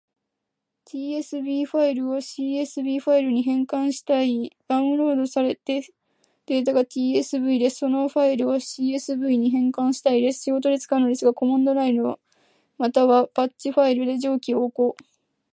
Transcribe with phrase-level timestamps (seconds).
[0.87, 5.61] Q.tsv ファイルを csv ファイルに変換したいダウンロードされた
[6.47, 10.41] データが tsv で、そのファイルを csv に変換したいです。
[10.41, 12.15] 仕事で使うのですが、コマンドライン
[12.79, 14.95] またはバッチファイルで上記を行...